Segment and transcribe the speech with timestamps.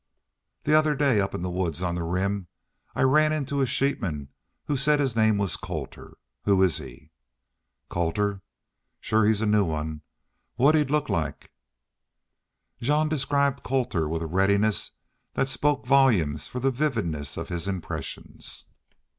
[0.63, 2.47] "The other day back up in the woods on the Rim
[2.95, 4.29] I ran into a sheepman
[4.65, 6.17] who said his name was Colter.
[6.45, 7.11] Who is he?
[7.87, 8.41] "Colter?
[8.99, 10.01] Shore he's a new one.
[10.55, 11.51] What'd he look like?"
[12.81, 14.89] Jean described Colter with a readiness
[15.35, 18.65] that spoke volumes for the vividness of his impressions.